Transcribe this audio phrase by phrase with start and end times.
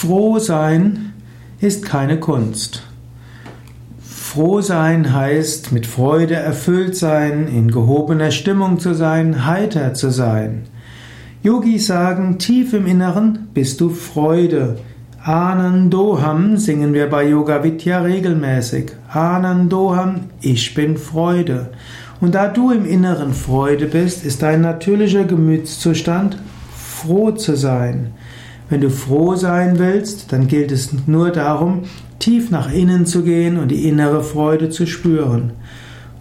[0.00, 1.12] Froh sein
[1.58, 2.84] ist keine Kunst.
[4.00, 10.68] Froh sein heißt mit Freude erfüllt sein, in gehobener Stimmung zu sein, heiter zu sein.
[11.42, 14.78] Yogis sagen, tief im Inneren bist du Freude.
[15.20, 18.92] Anandoham singen wir bei Yoga Vidya regelmäßig.
[19.12, 21.70] Anandoham, ich bin Freude.
[22.20, 26.38] Und da du im Inneren Freude bist, ist dein natürlicher Gemütszustand,
[26.72, 28.12] froh zu sein.
[28.70, 31.82] Wenn du froh sein willst, dann gilt es nur darum,
[32.18, 35.52] tief nach innen zu gehen und die innere Freude zu spüren.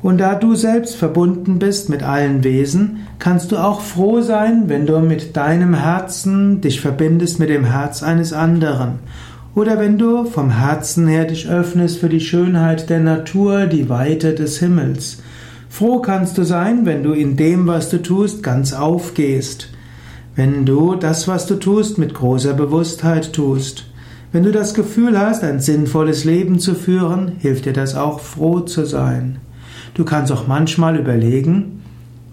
[0.02, 4.85] Und da du selbst verbunden bist mit allen Wesen, kannst du auch froh sein, wenn
[4.85, 8.99] du mit deinem Herzen dich verbindest mit dem Herz eines anderen.
[9.55, 14.35] Oder wenn du vom Herzen her dich öffnest für die Schönheit der Natur, die Weite
[14.35, 15.23] des Himmels.
[15.68, 19.70] Froh kannst du sein, wenn du in dem, was du tust, ganz aufgehst.
[20.38, 23.86] Wenn du das, was du tust, mit großer Bewusstheit tust.
[24.32, 28.60] Wenn du das Gefühl hast, ein sinnvolles Leben zu führen, hilft dir das auch, froh
[28.60, 29.40] zu sein.
[29.96, 31.82] Du kannst auch manchmal überlegen,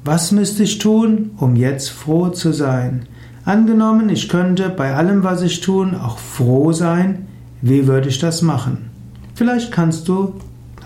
[0.05, 3.06] was müsste ich tun, um jetzt froh zu sein?
[3.46, 7.24] Angenommen, ich könnte bei allem, was ich tun, auch froh sein,
[7.62, 8.91] wie würde ich das machen?
[9.34, 10.34] Vielleicht kannst du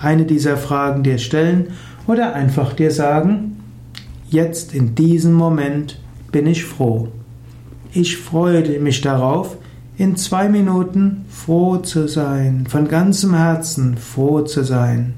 [0.01, 1.71] eine dieser Fragen dir stellen
[2.07, 3.57] oder einfach dir sagen,
[4.31, 5.99] jetzt in diesem Moment
[6.31, 7.09] bin ich froh.
[7.93, 9.57] Ich freue mich darauf,
[9.97, 15.15] in zwei Minuten froh zu sein, von ganzem Herzen froh zu sein.